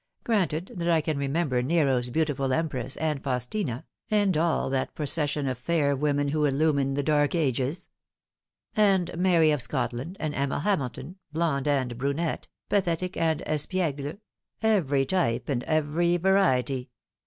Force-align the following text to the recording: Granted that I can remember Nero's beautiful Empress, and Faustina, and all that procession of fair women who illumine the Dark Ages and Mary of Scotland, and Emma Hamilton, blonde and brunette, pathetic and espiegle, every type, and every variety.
Granted 0.23 0.71
that 0.77 0.89
I 0.89 0.99
can 0.99 1.15
remember 1.15 1.61
Nero's 1.61 2.09
beautiful 2.09 2.51
Empress, 2.53 2.97
and 2.97 3.23
Faustina, 3.23 3.85
and 4.09 4.35
all 4.35 4.67
that 4.71 4.95
procession 4.95 5.45
of 5.47 5.59
fair 5.59 5.95
women 5.95 6.29
who 6.29 6.45
illumine 6.45 6.95
the 6.95 7.03
Dark 7.03 7.35
Ages 7.35 7.87
and 8.75 9.15
Mary 9.15 9.51
of 9.51 9.61
Scotland, 9.61 10.17
and 10.19 10.33
Emma 10.33 10.61
Hamilton, 10.61 11.17
blonde 11.31 11.67
and 11.67 11.99
brunette, 11.99 12.47
pathetic 12.67 13.15
and 13.15 13.43
espiegle, 13.45 14.17
every 14.63 15.05
type, 15.05 15.47
and 15.49 15.61
every 15.65 16.17
variety. 16.17 16.89